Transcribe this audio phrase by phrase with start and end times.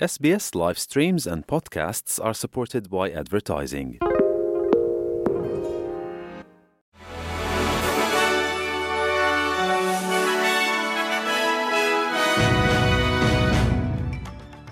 [0.00, 3.97] SBS live streams and podcasts are supported by advertising.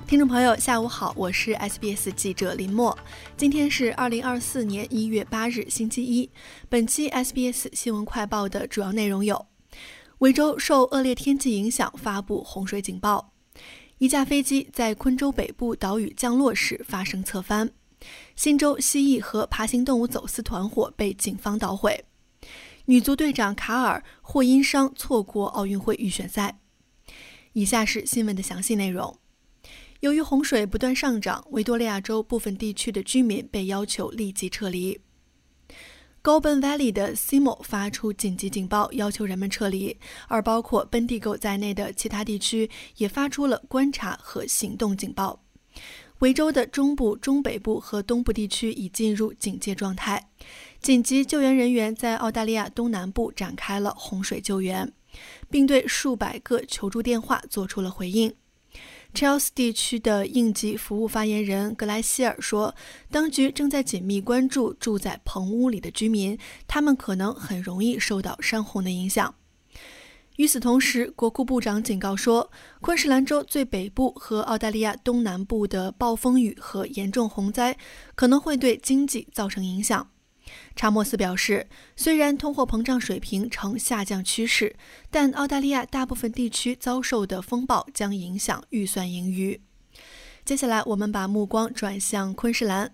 [0.07, 2.97] 听众朋友，下午好，我是 SBS 记者林默。
[3.37, 6.31] 今天是二零二四年一月八日，星期一。
[6.67, 9.45] 本期 SBS 新闻快报的主要内容有：
[10.17, 13.31] 维州受恶劣天气影响，发布洪水警报；
[13.99, 17.67] 一架飞机在昆州北部岛屿降落时发生侧翻；
[18.33, 21.91] 新州蜥蜴和爬行动物走私团伙被警方捣毁；
[22.85, 26.59] 女足队长卡尔或因伤错过奥运会预选赛。
[27.51, 29.19] 以下是新闻的详细内容。
[29.99, 35.01] 由于洪水不断上涨，维多利亚州部分地区的居民被要求立即撤离。
[36.21, 39.95] Goulburn Valley 的 Simo 发出紧急警报，要求人们撤离，
[40.27, 45.41] 而包括本地狗在内的其他地区也发出了观察和行动警报。
[46.19, 50.29] 维州的中部、中北部和东部地区已进入警戒状态，
[50.81, 54.91] 紧急救援人员在澳大利亚东南部展开了洪水救援，
[55.49, 58.35] 并对数百个求助电话做出了回应。
[59.13, 62.73] Chelsea 地区的应急服务发言人格莱希尔说
[63.11, 69.35] ：“当局正在紧密关注住在棚屋里的居民，他们可能很容易受到山洪的影响。”
[70.37, 72.49] 与此同时，国库部长警告说，
[72.79, 77.75] 昆士兰州最北部和澳大利亚东南部的暴风雨和严重洪灾
[78.15, 80.09] 可能会对经济造成影响。
[80.75, 84.75] 查莫斯表示，虽然通货膨胀水平呈下降趋势，
[85.09, 89.61] 但澳大利亚大部分地区遭受的风暴将影响预算盈余。
[90.45, 92.91] 接下来，我们把目光转向昆士兰。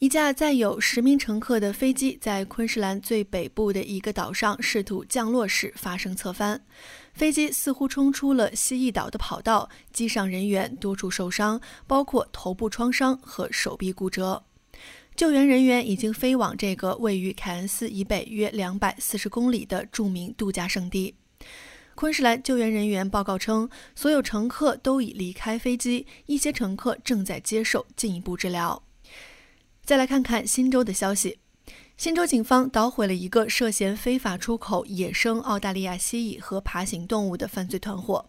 [0.00, 6.60] 一架载有十名乘客的飞机在昆士兰最北部的一个岛上试图降落时发生侧翻，
[7.14, 14.44] 飞机似乎冲出了蜥蜴岛的跑道，机上人员多处受伤，包括头部创伤和手臂骨折。
[15.24, 21.14] 救援人员已经飞往这个位于凯恩斯以北约两百四十公里的著名度假胜地。
[21.94, 28.82] 昆士兰救援人员报告称，所有乘客都已离开飞机，一些乘客正在接受进一步治疗。
[29.82, 31.38] 再来看看新州的消息，
[31.96, 38.28] 新州警方捣毁了一个涉嫌非法出口野生澳大利亚蜥蜴和爬行动物的犯罪团伙。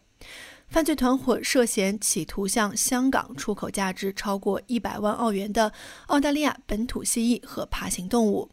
[0.67, 5.71] 犯罪团伙涉嫌企图向香港出口价值超过一百万澳元的
[6.07, 8.49] 澳大利亚本土蜥蜴和爬行动物。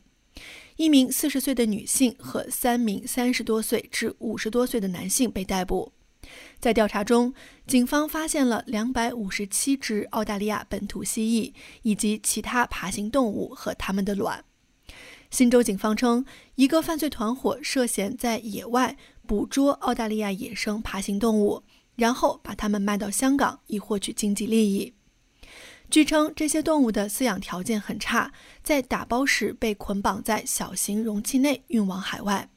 [0.76, 5.92] 一名四十岁的女性和三名三十多岁至五十多岁的男性被逮捕。
[6.60, 7.34] 在调查中，
[7.66, 11.52] 警方发现了两百五十七只澳大利亚本土蜥蜴
[11.82, 14.44] 以及其他爬行动物和它们的卵。
[15.30, 16.24] 新州警方称，
[16.54, 18.96] 一个犯罪团伙涉嫌在野外
[19.26, 21.62] 捕捉澳大利亚野生爬行动物。
[21.96, 24.94] 然后把它们卖到香港，以获取经济利益。
[25.90, 28.32] 据称，这些动物的饲养条件很差，
[28.62, 32.48] 在打包时被捆绑在小型容器内运往海外。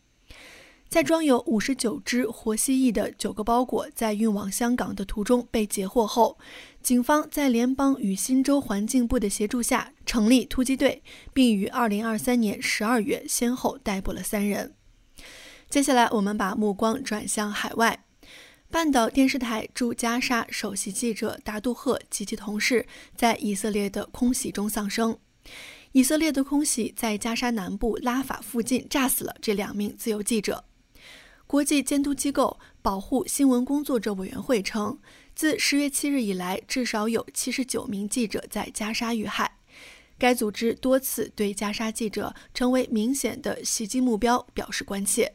[0.88, 6.38] 在装有五十九只活蜥蜴的九个包裹在运往香港的途中被截获后，
[6.82, 11.04] 警方在联邦与新州环境部的协助下成立突击队，
[11.34, 14.76] 并于二零二三年十二月先后逮捕了三人。
[15.70, 18.05] 接下来，我们把目光转向海外。
[18.76, 25.18] 半岛电视台驻加沙首席记者达杜赫及其同事在以色列的空袭中丧生。
[25.94, 30.66] 以色列的空袭在加沙南部拉法附近炸死了这两名自由记者。
[31.48, 35.00] 国际监督机构保护新闻工作者委员会称，
[35.34, 39.50] 自十月七日以来，至少有七十九名记者在加沙遇害。
[40.20, 45.34] 该组织多次对加沙记者成为明显的袭击目标表示关切。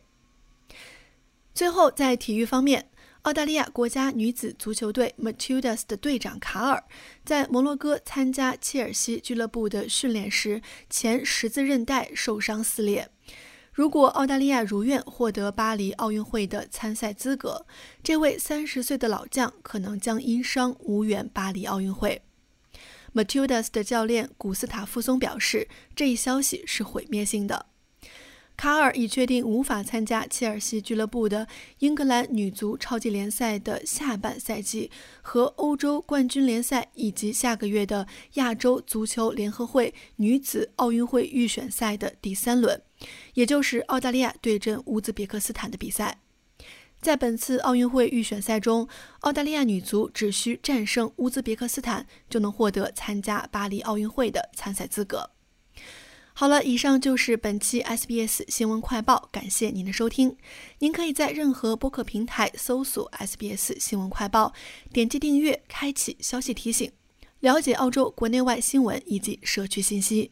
[1.54, 2.86] 最后，在体育方面。
[3.22, 6.82] 澳大利亚国家女子足球队 Matildas 的队长卡尔
[7.22, 13.10] 在摩洛哥参加切尔西俱乐部的训练时，前十字韧带受伤撕裂。
[13.72, 17.66] 如果澳大利亚如愿获得巴黎奥运会的参赛资格，
[18.03, 22.22] 这位三十岁的老将可能将因伤无缘巴黎奥运会。
[23.12, 27.66] Matildas 的教练古斯塔夫松表示，这一消息是毁灭性的。
[28.60, 31.48] 卡尔已确定无法参加切尔西俱乐部的
[31.78, 34.91] 英格兰女足超级联赛的下半赛季
[35.22, 42.83] 和欧洲冠军联赛，以及下个月的亚洲足球联合会女子奥运会预选赛的第三轮，
[43.33, 46.18] 也就是澳大利亚对阵乌兹别克斯坦的比赛。
[47.01, 48.86] 在本次奥运会预选赛中，
[49.21, 55.30] 澳大利亚女足只需战胜乌兹别克斯坦，就能获得参加巴黎奥运会的参赛资格。
[56.41, 60.39] 好了，以上就是本期 SBS 新闻快报，感谢您的收听。
[60.78, 64.54] 您可以在任何播客平台搜索 SBS 新闻快报，
[64.91, 66.91] 点击订阅，开启消息提醒，
[67.41, 70.31] 了解澳洲国内外新闻以及社区信息。